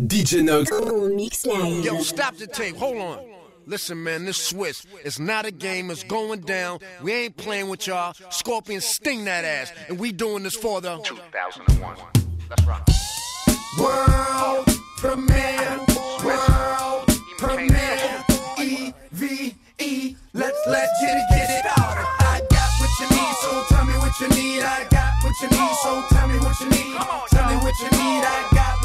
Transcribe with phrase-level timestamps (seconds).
[0.00, 0.70] DJ Nox.
[1.16, 1.84] Mix live.
[1.84, 2.76] Yo, stop the tape.
[2.76, 3.18] Hold on.
[3.64, 6.78] Listen, man, this Swiss, it's not a game, it's going down.
[7.02, 8.14] We ain't playing with y'all.
[8.30, 9.72] Scorpion sting that ass.
[9.88, 11.96] And we doing this for the 2001.
[12.48, 12.86] Let's rock.
[13.80, 14.66] world
[14.98, 15.80] premiere.
[16.22, 17.08] World
[17.38, 18.24] premiere.
[18.60, 20.16] E V E.
[20.34, 22.06] Let's let's get it, get it started.
[22.20, 24.62] I got what you need, so tell me what you need.
[24.62, 26.96] I got what you need, so tell me what you need.
[27.30, 28.22] Tell me what you need.
[28.22, 28.84] I got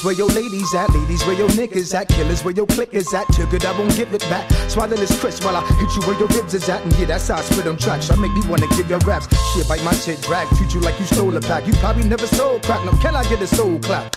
[0.00, 0.90] niggas, where your ladies at?
[0.90, 2.08] Ladies, where your niggas at?
[2.08, 3.26] Killers, where your click is at?
[3.32, 4.50] Took it, I won't give it back.
[4.68, 6.82] Swallow this crisp while I hit you where your ribs is at.
[6.82, 8.10] And yeah, that's how I spit on tracks.
[8.10, 9.28] I make me wanna give your raps.
[9.54, 10.48] Shit, bite my shit, drag.
[10.56, 11.66] Treat you like you stole a pack.
[11.66, 12.84] You probably never sold crack.
[12.84, 14.16] No, can I get a soul clap?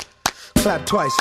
[0.55, 1.15] Clap twice.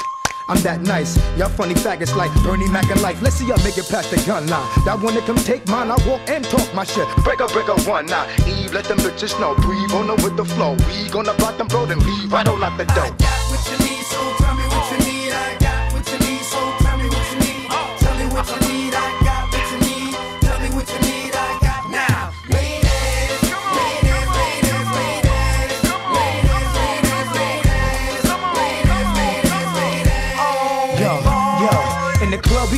[0.48, 1.16] I'm that nice.
[1.38, 3.22] Y'all funny faggots like Bernie Mac and life.
[3.22, 4.68] Let's see y'all make it past the gun line.
[4.84, 7.06] That one that come take mine, I walk and talk my shit.
[7.24, 8.26] Break a break a one now.
[8.46, 9.54] Eve, let them bitches know.
[9.54, 10.74] Breathe on them with the flow.
[10.88, 13.10] We gonna block them bro, then leave on out the I door.
[13.16, 14.51] got what you need, so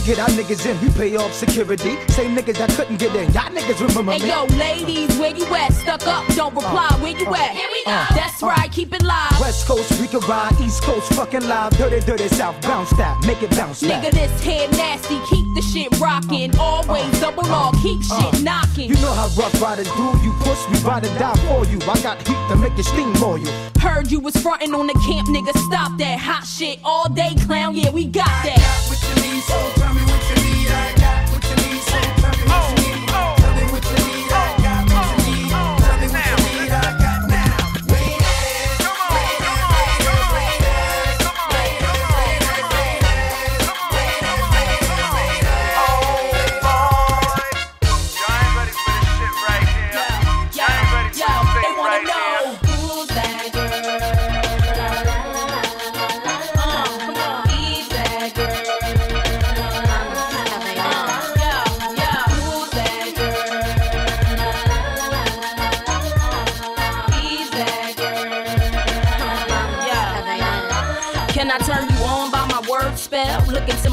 [0.05, 1.97] get our niggas in, we pay off security.
[2.09, 4.29] Same niggas that couldn't get in, y'all niggas remember Hey me.
[4.29, 5.73] yo, ladies, where you at?
[5.73, 6.89] Stuck up, don't reply.
[6.91, 7.53] Uh, where you uh, at?
[7.57, 8.15] Here we uh, go.
[8.15, 9.41] That's right, keep it live.
[9.41, 13.43] West Coast we can ride, East Coast fucking live, dirty, dirty South, bounce that, make
[13.43, 14.13] it bounce Nigga, back.
[14.13, 16.55] this head nasty, keep the shit rocking.
[16.59, 18.91] Always double R, keep shit knocking.
[18.91, 21.79] You know how rough riders do, you push, we ride or die for you.
[21.89, 22.85] I got heat to make you
[23.17, 23.49] for you.
[23.81, 25.57] Heard you was frontin' on the camp, nigga.
[25.67, 27.75] Stop that hot shit all day, clown.
[27.77, 31.04] Yeah, we got I that me what you need, I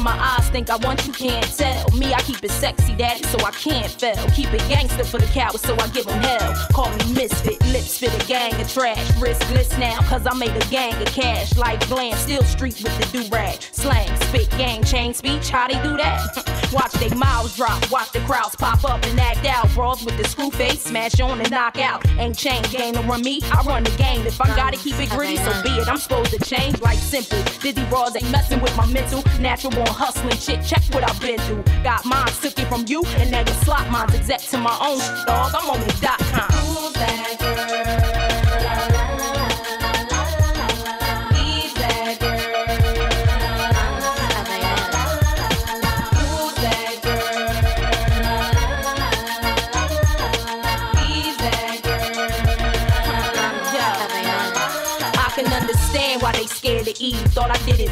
[0.02, 1.88] my eyes, think I want you, can't tell.
[1.96, 4.22] Me, I keep it sexy, daddy, so I can't fail.
[4.36, 6.54] Keep it gangster for the cowards, so I give them hell.
[6.74, 9.10] Call me misfit, lips fit a gang of trash.
[9.12, 11.56] Riskless now, cause I made a gang of cash.
[11.56, 13.62] Like glam, still street with the do-rag.
[13.62, 16.20] Slang, spit, gang, chain speech, how they do that?
[16.72, 19.68] watch they mouths drop, watch the crowds pop up and act out.
[19.74, 22.06] Brawls with the screw face, smash on and knock out.
[22.18, 24.26] Ain't change, game to run me, I run the game.
[24.26, 25.88] If I gotta keep it gritty, so be it.
[25.88, 27.42] I'm supposed to change like simple.
[27.60, 29.22] Dizzy bras ain't messing with my mental.
[29.40, 31.62] Natural born hustling shit, check what I've been through.
[31.84, 34.14] Got mine, took it from you, and now you slot mines.
[34.14, 37.51] exact to my own dog, I'm on the dot com.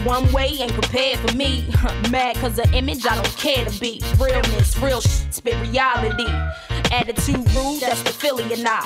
[0.05, 1.67] One way, ain't prepared for me.
[2.11, 4.00] Mad cause of image I don't care to be.
[4.19, 6.80] Realness, real shit, spit reality.
[6.92, 8.82] Attitude rude, that's the Philly and I.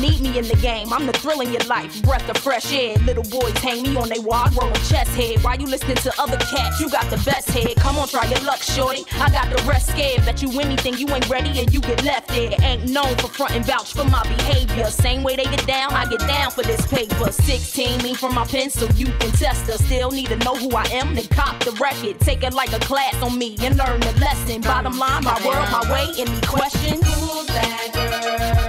[0.00, 2.02] Need me in the game, I'm the thrill in your life.
[2.02, 2.96] Breath of fresh air.
[2.98, 5.42] Little boys hang me on they wall, growing chest head.
[5.42, 6.80] Why you listening to other cats?
[6.80, 7.74] You got the best head.
[7.76, 9.04] Come on, try your luck, shorty.
[9.14, 10.24] I got the rest scared.
[10.24, 12.52] Bet you anything, you ain't ready and you get left there.
[12.60, 14.86] Ain't known for front and vouch for my behavior.
[14.90, 17.32] Same way they get down, I get down for this paper.
[17.32, 19.78] 16 me from my pencil, you can test her.
[19.78, 22.20] Still need to know who I am, then cop the record.
[22.20, 24.60] Take it like a class on me and learn the lesson.
[24.60, 26.06] Bottom line, my world, my way.
[26.18, 27.47] Any questions?
[27.48, 28.67] Who's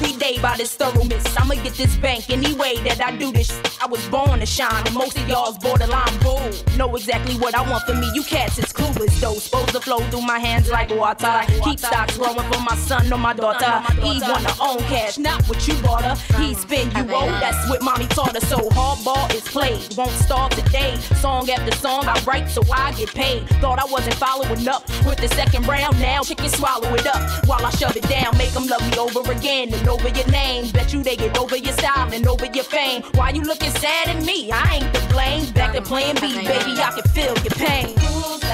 [0.00, 0.44] that girl?
[0.44, 1.24] by this thoroughness.
[1.38, 3.50] I'ma get this bank any way that I do this.
[3.80, 6.50] I was born to shine, and most of y'all's borderline bull.
[6.76, 8.10] Know exactly what I want for me.
[8.14, 9.34] You cats is clueless though.
[9.34, 11.40] Supposed to flow through my hands like water.
[11.64, 13.74] Keep stocks growing for my son or my daughter.
[14.02, 16.16] He wanna own cash, not what you bought her.
[16.38, 17.32] He spend you owe.
[17.40, 18.46] That's what mommy taught her.
[18.46, 19.80] So hardball is played.
[19.96, 20.96] Won't start today.
[21.24, 23.48] Song after song I write so I get paid.
[23.62, 25.98] Thought I wasn't following up with the second round.
[26.00, 28.36] Now chicken swallow it up while I shove it down.
[28.36, 30.70] Make them love me over again and over your name.
[30.70, 33.02] Bet you they get over your style and over your fame.
[33.14, 34.50] Why you looking sad at me?
[34.52, 35.50] I ain't to blame.
[35.52, 38.53] Back to playing B, baby, I can feel your pain.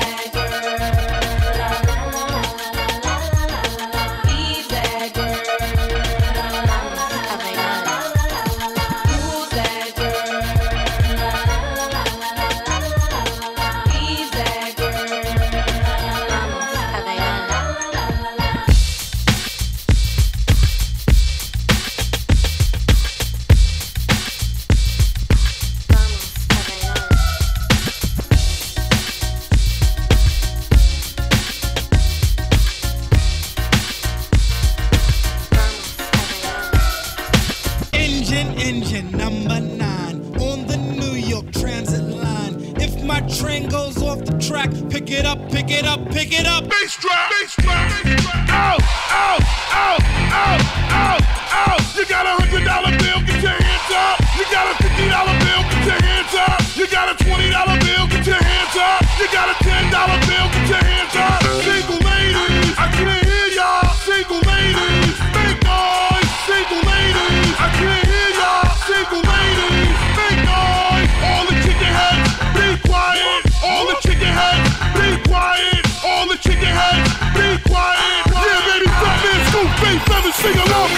[45.71, 46.69] Pick it up, pick it up.
[46.69, 48.49] Bass drop, bass drop, bass drop.
[48.51, 48.83] Out,
[49.13, 49.41] out,
[49.73, 50.80] out, out.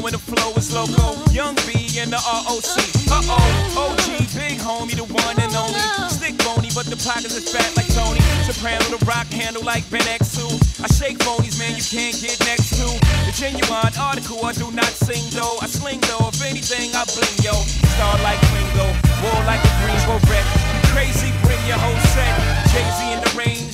[0.04, 1.16] when the flow is loco.
[1.32, 2.76] Young B in the ROC.
[3.08, 5.80] Uh oh, OG, big homie, the one and only.
[6.12, 8.20] Stick bony, but the pockets is fat like Tony.
[8.44, 10.44] Soprano, the rock handle like Ben X2.
[10.84, 12.84] I shake bonies, man, you can't get next to.
[13.24, 15.56] The genuine article, I do not sing though.
[15.64, 17.56] I sling though, if anything, I bling yo.
[17.96, 18.84] Star like Ringo,
[19.24, 20.44] war like a green beret.
[20.92, 22.36] Crazy, bring your whole set.
[22.76, 23.73] Jay Z in the range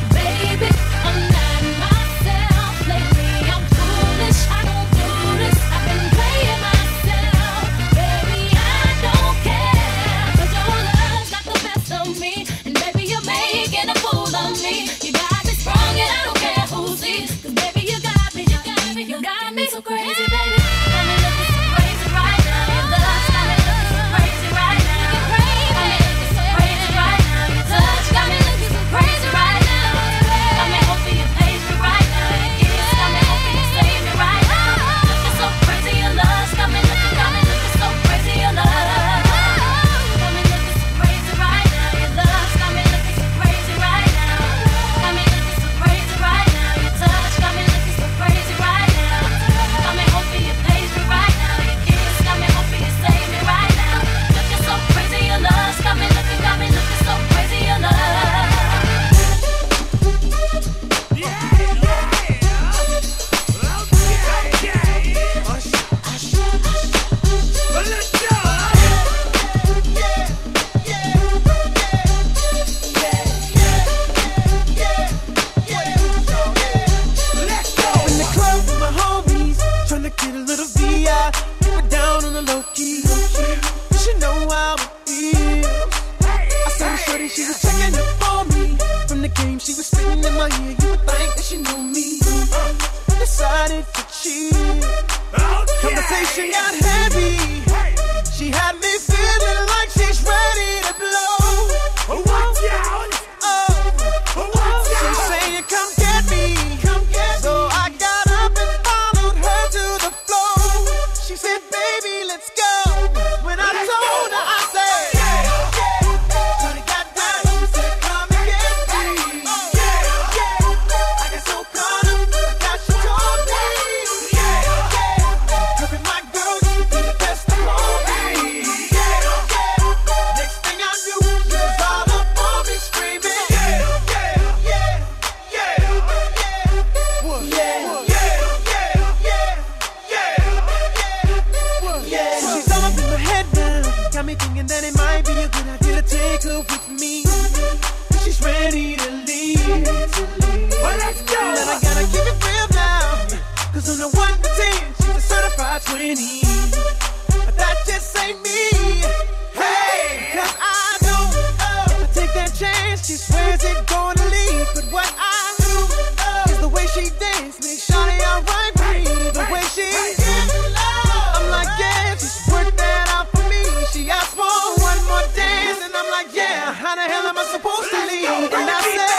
[178.27, 179.10] and I said.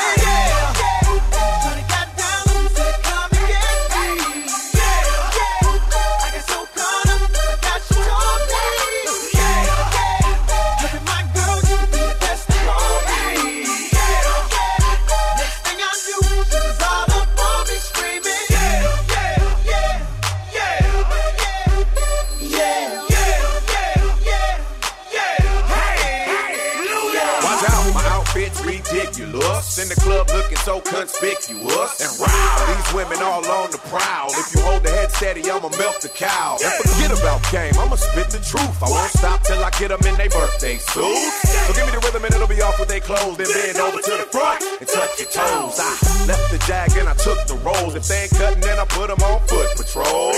[38.12, 38.76] spit the truth.
[38.84, 41.48] I won't stop till I get them in their birthday suits.
[41.48, 43.40] So give me the rhythm and it'll be off with their clothes.
[43.40, 45.80] Then bend over to the front and touch your toes.
[45.80, 45.90] I
[46.28, 47.96] left the jag and I took the rolls.
[47.96, 50.36] If they ain't cutting, then I put them on foot patrol.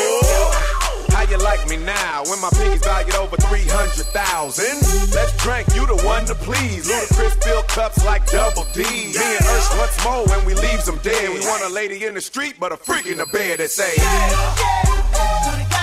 [1.10, 5.14] How you like me now when my pinkies valued over 300,000?
[5.14, 6.90] Let's drink, you the one to please.
[6.90, 8.82] Ludacris fill cups like double D.
[8.82, 11.30] Me and Ursh, what's more when we leaves them dead?
[11.30, 13.94] We want a lady in the street, but a freak in the bed that say,
[13.96, 15.73] yeah, yeah, yeah.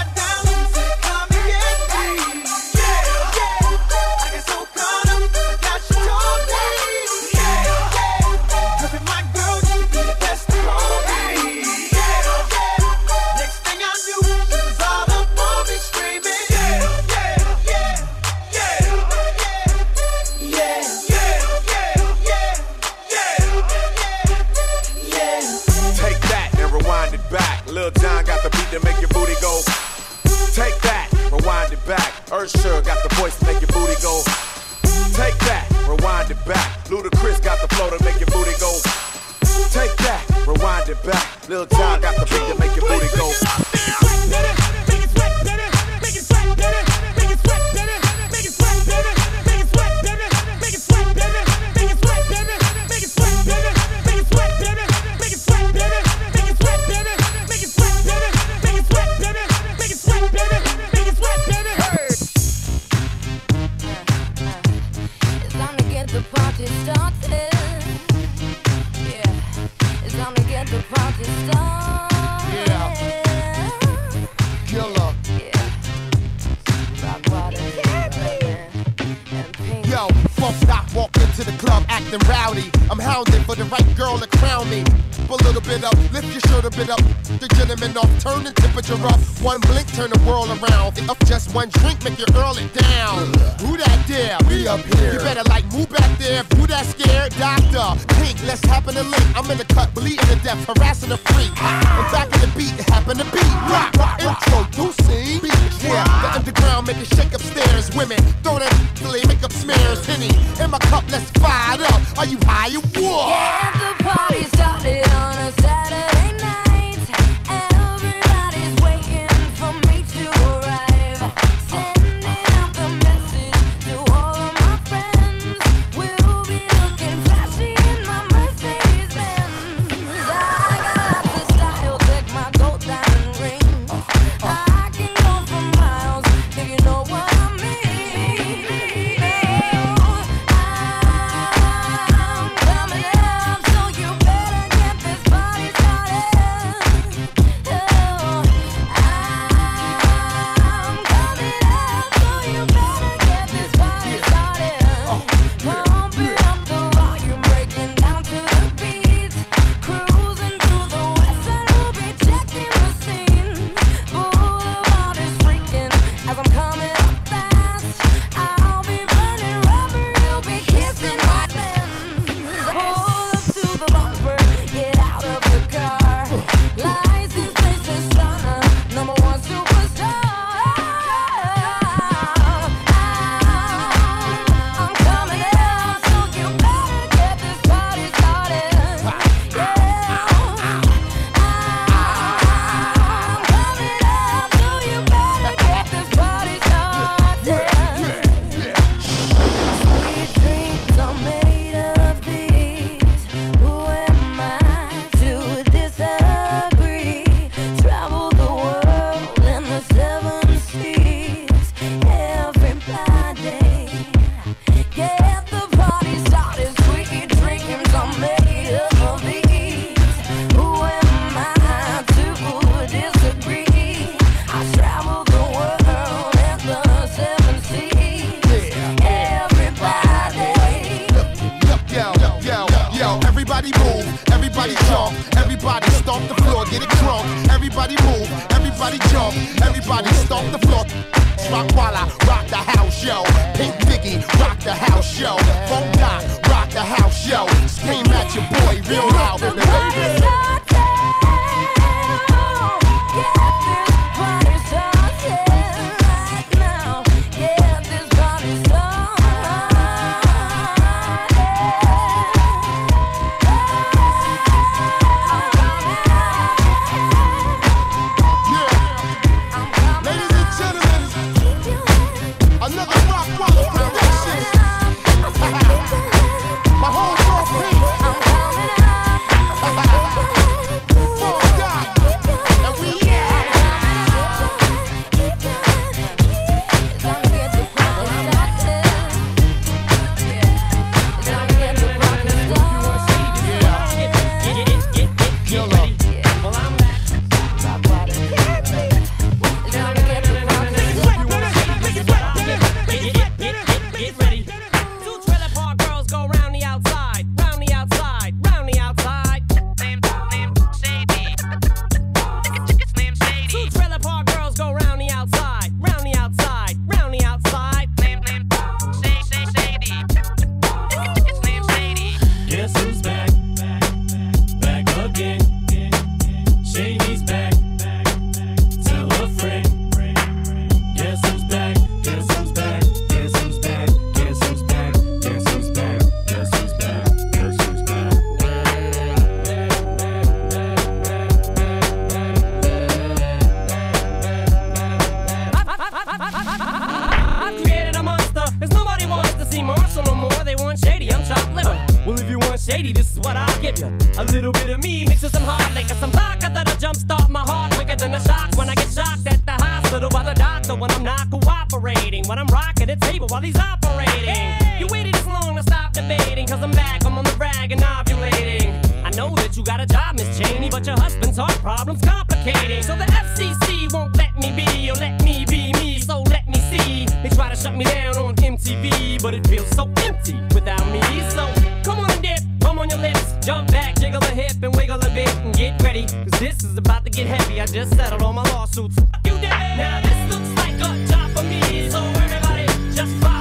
[378.62, 381.02] MTV, but it feels so empty without me.
[381.30, 381.52] So
[381.84, 385.00] come on and dip, come on your lips, jump back, jiggle a hip and wiggle
[385.00, 386.06] a bit and get ready.
[386.06, 387.60] Cause this is about to get heavy.
[387.60, 388.98] I just settled all my lawsuits.
[389.26, 389.50] You did.
[389.50, 393.41] Now this looks like a job for me, so everybody just follow.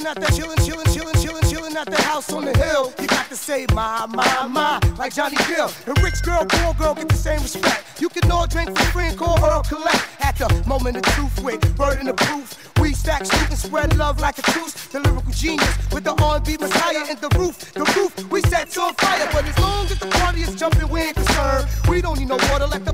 [0.00, 3.06] Chillin' at the, chillin', chillin', chillin', chillin', chillin' at the house on the hill, you
[3.06, 5.70] got to say My, my, my, like Johnny Gill.
[5.86, 8.00] A rich girl, poor girl get the same respect.
[8.00, 10.06] You can all drink for free and call her or collect.
[10.20, 12.56] At the moment of truth with burden of proof.
[12.80, 14.72] We stack, scoop, and spread love like a truce.
[14.86, 17.72] The lyrical genius with the R&B messiah and the roof.
[17.72, 19.28] The roof we set a fire.
[19.32, 21.68] But as long as the party is jumping, we ain't concerned.
[21.88, 22.92] We don't need no water, let the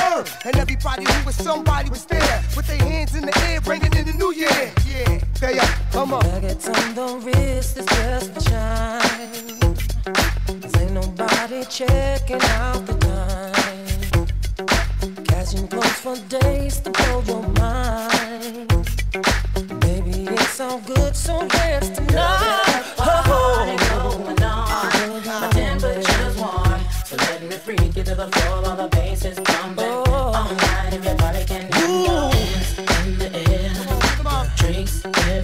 [0.00, 0.24] burn.
[0.44, 4.06] And everybody who was somebody was there with their hands in the air, bringing in
[4.06, 4.72] the new year.
[4.86, 6.24] Yeah, they up, come on.
[6.26, 9.00] Nuggets on the wrist is just for shine.
[10.60, 14.26] Cause ain't nobody checking out the time.
[15.24, 18.68] Catching clothes for days to blow your mind.
[19.80, 22.84] Baby, it's all good, so dance tonight.
[22.98, 23.76] Oh,
[25.26, 29.38] My temperature's warm, so let me freak you to the floor while the bass is
[29.40, 29.89] pumping.
[35.04, 35.42] Air,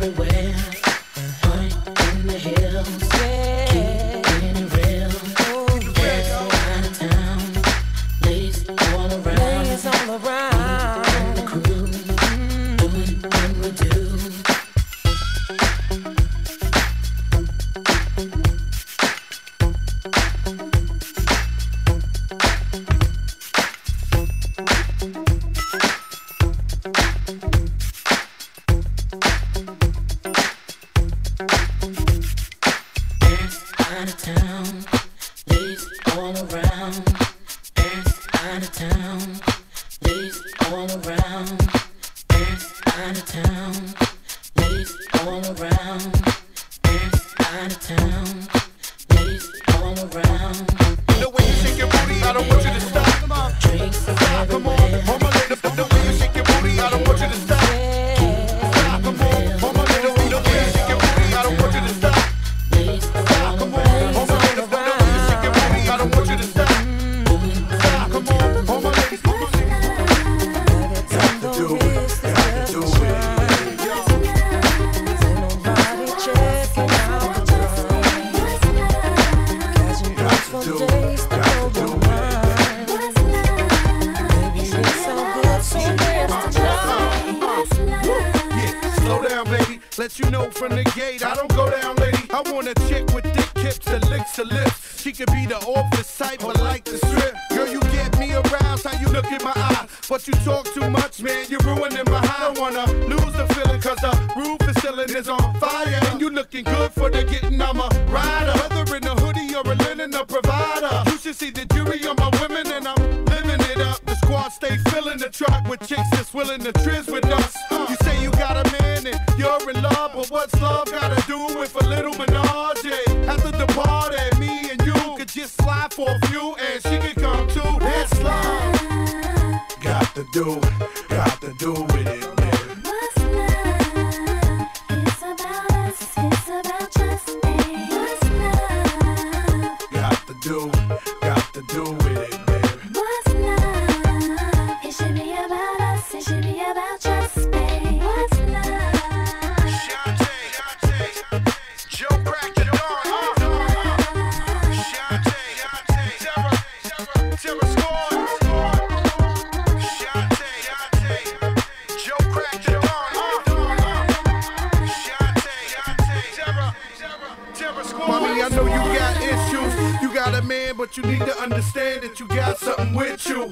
[170.87, 173.51] but you need to understand that you got something with you.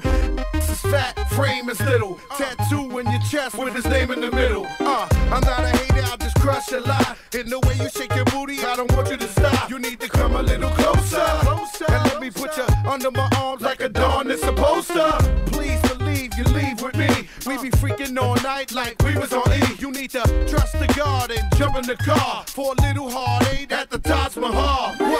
[0.53, 2.17] This is fat, frame is little.
[2.37, 4.65] Tattoo in your chest with his name in the middle.
[4.79, 7.15] Uh, I'm not a hater, I'll just crush a lie.
[7.33, 9.69] In the way you shake your booty, I don't want you to stop.
[9.69, 11.25] You need to come a little closer.
[11.41, 15.11] closer And let me put you under my arms like a dawn is supposed to.
[15.47, 17.27] Please believe you leave with me.
[17.45, 19.61] We be freaking all night like we was on E.
[19.79, 23.73] You need to trust the God and jump in the car for a little heartache
[23.73, 24.95] at the Taj Mahal.
[24.97, 25.15] Come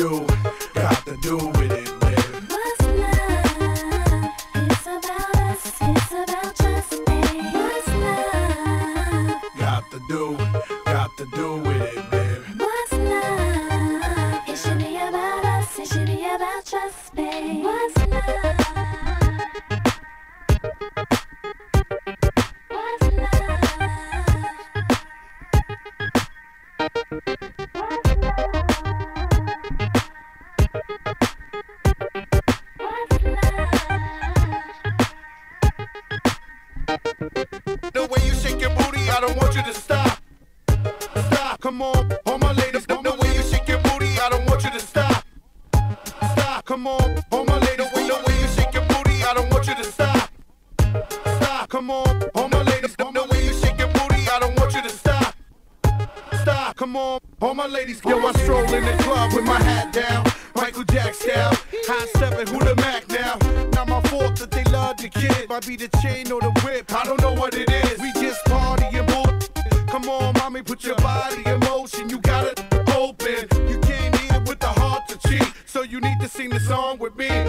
[0.00, 0.39] do.
[76.70, 77.39] Song with me.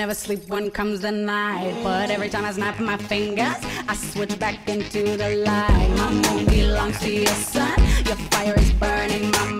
[0.00, 1.74] never sleep when comes the night.
[1.84, 5.90] But every time I snap my fingers, I switch back into the light.
[5.98, 7.78] My moon belongs to your sun.
[8.06, 9.59] Your fire is burning my.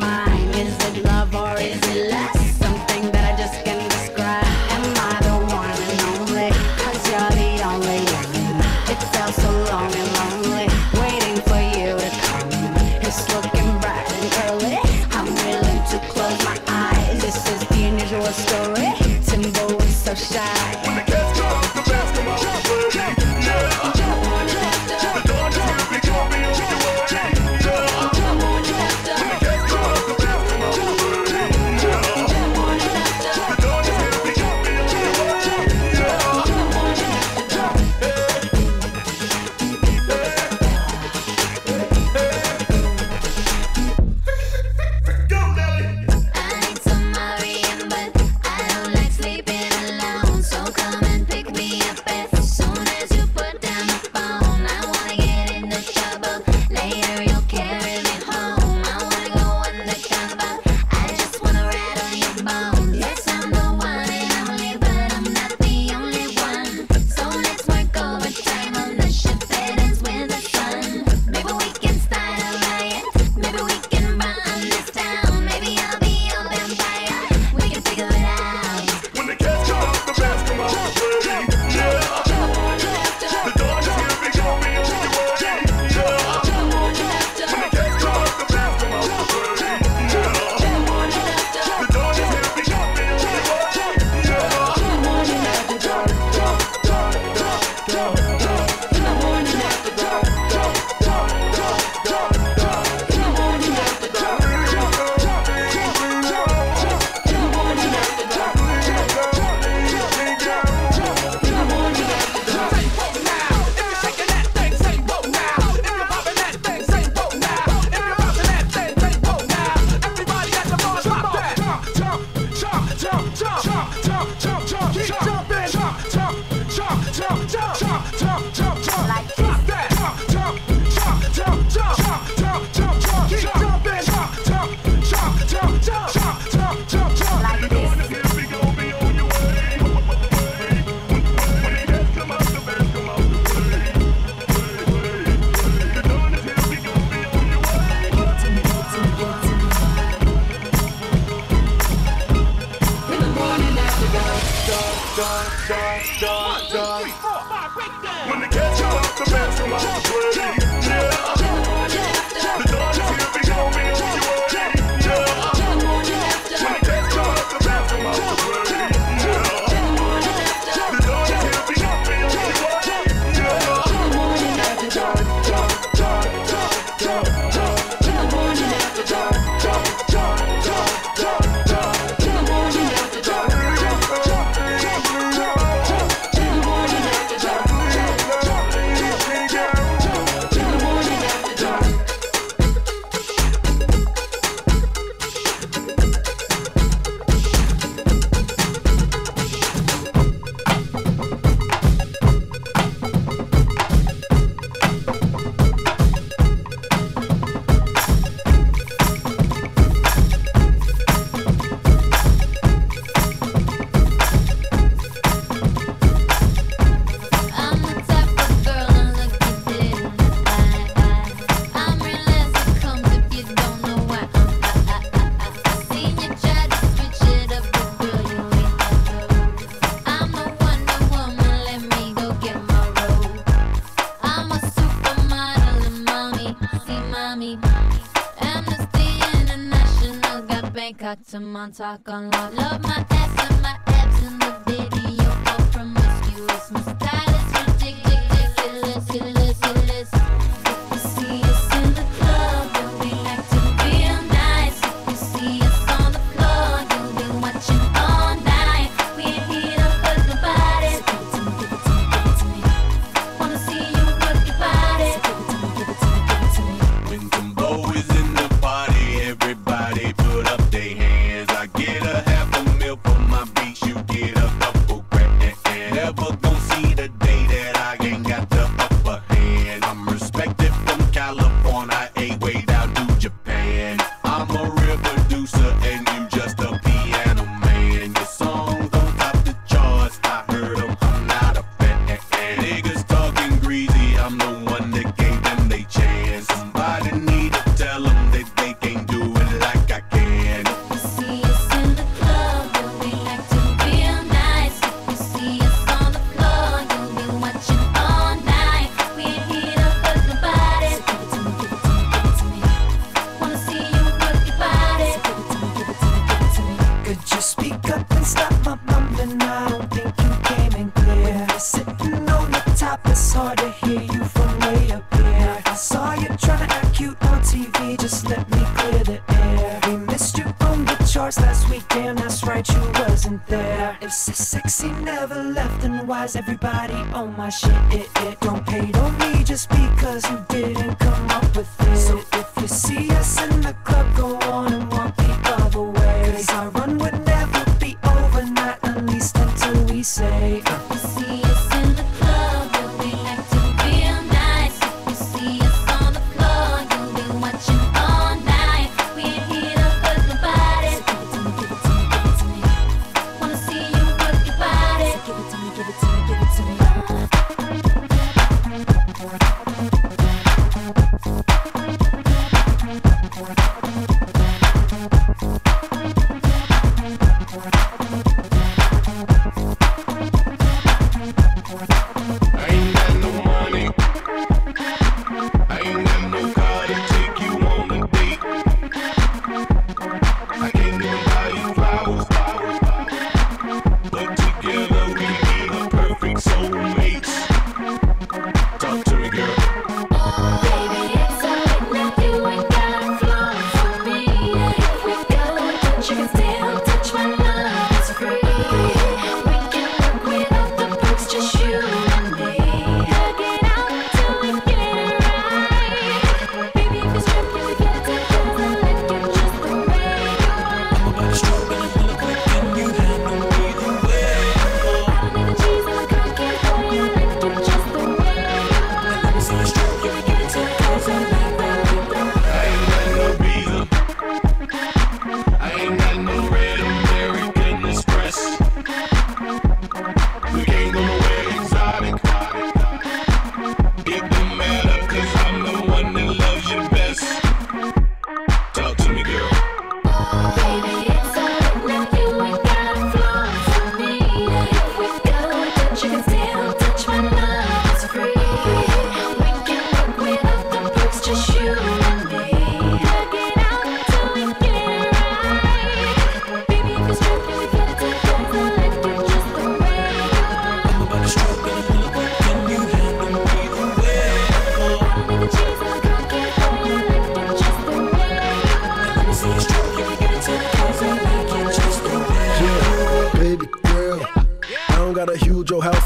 [241.30, 242.99] to talk on Love my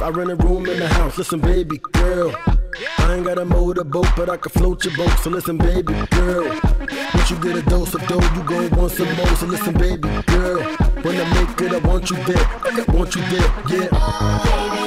[0.04, 1.16] I rent a room in the house.
[1.16, 2.30] Listen, baby girl.
[2.98, 5.18] I ain't got a motorboat, but I can float your boat.
[5.20, 6.46] So listen, baby girl.
[7.14, 9.34] Once you get a dose of dough, you gon' want some more.
[9.36, 10.62] So listen, baby girl.
[11.00, 12.36] When I make it, I want you there.
[12.36, 13.88] I want you there, yeah.
[13.92, 14.83] Oh,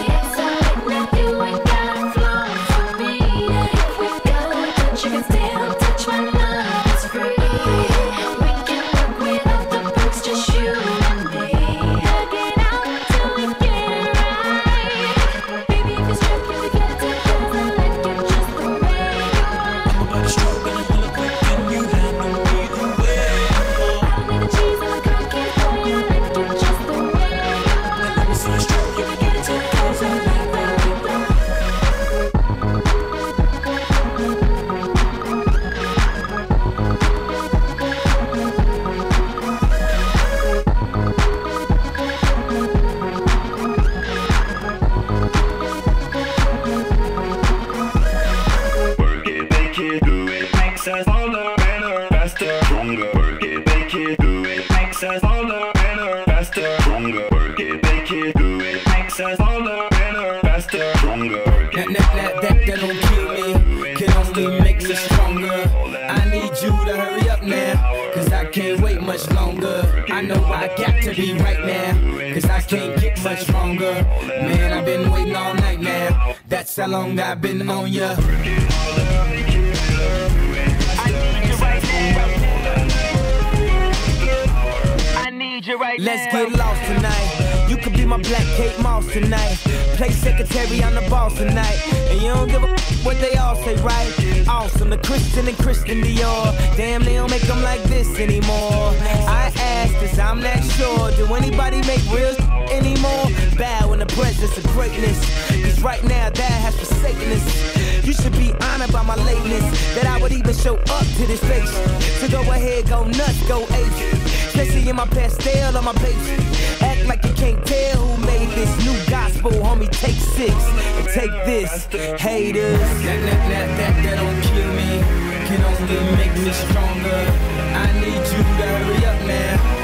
[85.68, 86.45] you right Let's now.
[86.45, 87.68] get lost tonight.
[87.70, 89.57] You could be my black Kate Moss tonight.
[89.97, 91.80] Play secretary, I'm the boss tonight.
[92.09, 94.47] And you don't give a f- what they all say, right?
[94.47, 96.55] Awesome, the Christian and Christian Dior.
[96.78, 98.93] Damn, they don't make them like this anymore.
[99.28, 99.51] I
[100.00, 101.12] cause I'm not sure.
[101.12, 102.36] Do anybody make real
[102.72, 103.26] anymore?
[103.58, 105.20] Bow in the presence of greatness.
[105.50, 108.06] Cause right now, that has forsaken us.
[108.06, 109.66] You should be honored by my lateness.
[109.95, 111.72] That I would even show up to this place.
[112.20, 114.14] So go ahead, go nuts, go ape.
[114.48, 116.82] Especially in my Pastelle on my Bape.
[116.82, 119.89] Act like you can't tell who made this new gospel, homie.
[119.89, 120.54] Take six
[120.98, 121.86] and take this,
[122.22, 122.80] haters.
[122.80, 125.02] That, that, that, that, that don't kill me,
[125.48, 127.58] can only make me stronger.
[127.78, 129.77] I need you to hurry up I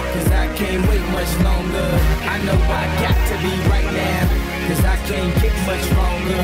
[0.56, 1.90] can't wait much longer.
[2.34, 6.44] I know I got to be right now, cause I can't get much stronger.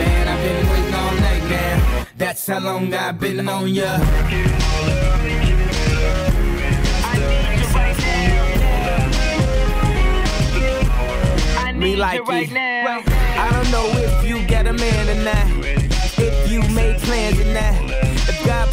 [0.00, 3.98] Man, I've been waiting all night now, that's how long I've been on ya.
[11.74, 12.28] Me like it.
[12.28, 13.02] Right now.
[13.36, 15.73] I don't know if you get a man or not.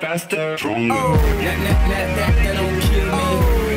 [0.00, 0.94] Faster, stronger.
[0.96, 3.28] Oh, that, that, that, that, that don't kill me.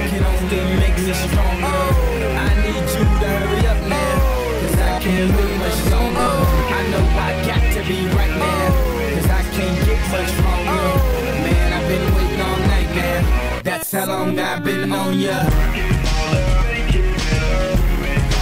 [0.07, 1.67] Can only make me stronger.
[1.67, 2.39] Oh.
[2.39, 4.23] I need you to hurry up now.
[4.23, 4.55] Oh.
[4.63, 6.31] Cause I can't wait much longer.
[6.63, 8.71] I know I got to be right now.
[8.71, 9.03] Oh.
[9.15, 10.95] Cause I can't get much stronger.
[11.43, 13.59] Man, I've been waiting all night now.
[13.63, 15.43] That's how long I've been on ya.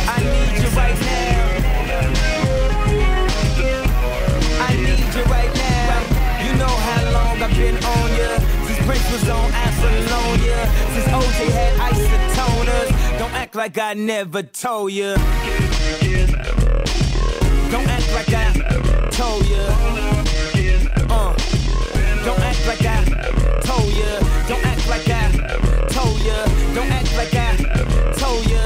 [0.06, 1.11] I need you right now.
[9.12, 10.60] Was on Apollonia.
[10.94, 13.20] Since OJ had isotoners.
[13.20, 15.16] Don't act like I never told ya.
[17.72, 18.54] Don't act like I
[19.12, 19.64] told ya.
[21.10, 21.36] Uh.
[22.24, 23.04] Don't act like I
[23.64, 24.20] told ya.
[24.48, 25.32] Don't act like I
[25.90, 26.46] told ya.
[26.76, 27.56] Don't act like I
[28.18, 28.64] told ya.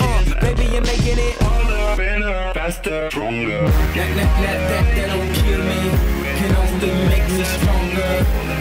[0.00, 1.36] Uh, baby, you're making it.
[2.54, 3.60] Faster, stronger.
[3.60, 6.21] That, that, that, that, that don't kill me,
[6.82, 8.12] only make me stronger.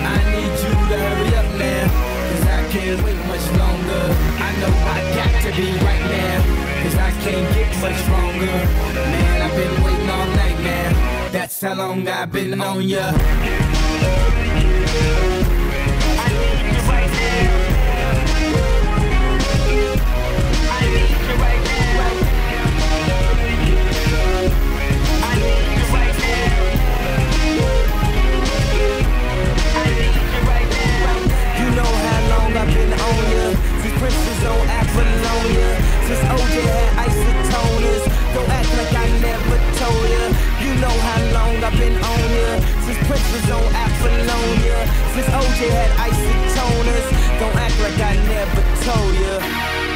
[0.06, 1.88] I need you to hurry up now,
[2.30, 4.04] cause I can't wait much longer.
[4.38, 6.38] I know I got to be right now,
[6.84, 8.58] cause I can't get much stronger.
[8.94, 13.12] Man, I've been waiting all night now, that's how long I've been on ya.
[16.24, 17.71] I need You
[32.74, 33.44] been on ya.
[33.82, 35.70] Since Prince was on Apollonia
[36.08, 38.04] Since OJ had isotoners.
[38.34, 40.24] Don't act like I never told ya.
[40.64, 42.50] You know how long I've been on ya.
[42.86, 44.80] Since Prince was on Apollonia
[45.14, 47.08] Since OJ had isotoners.
[47.40, 49.91] Don't act like I never told ya.